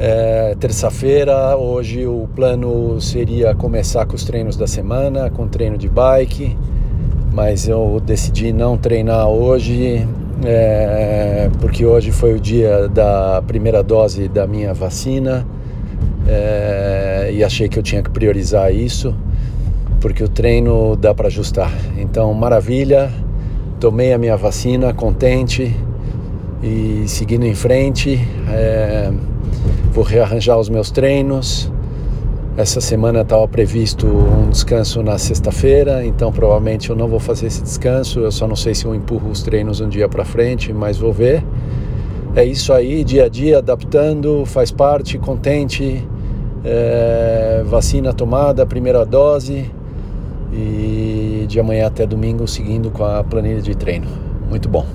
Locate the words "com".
4.06-4.14, 5.28-5.48, 52.92-53.04